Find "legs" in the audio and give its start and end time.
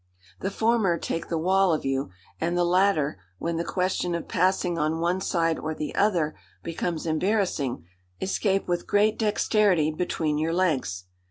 10.53-11.03